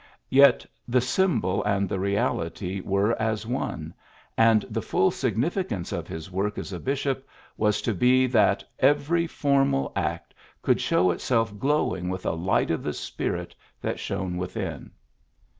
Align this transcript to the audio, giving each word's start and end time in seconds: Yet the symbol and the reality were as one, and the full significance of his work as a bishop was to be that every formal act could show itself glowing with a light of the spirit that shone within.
Yet 0.31 0.65
the 0.87 0.99
symbol 0.99 1.63
and 1.63 1.87
the 1.87 1.99
reality 1.99 2.81
were 2.83 3.11
as 3.21 3.45
one, 3.45 3.93
and 4.35 4.63
the 4.63 4.81
full 4.81 5.11
significance 5.11 5.91
of 5.91 6.07
his 6.07 6.31
work 6.31 6.57
as 6.57 6.73
a 6.73 6.79
bishop 6.79 7.27
was 7.55 7.83
to 7.83 7.93
be 7.93 8.25
that 8.25 8.63
every 8.79 9.27
formal 9.27 9.91
act 9.95 10.33
could 10.63 10.81
show 10.81 11.11
itself 11.11 11.55
glowing 11.59 12.09
with 12.09 12.25
a 12.25 12.31
light 12.31 12.71
of 12.71 12.81
the 12.81 12.93
spirit 12.93 13.53
that 13.79 13.99
shone 13.99 14.37
within. 14.37 14.89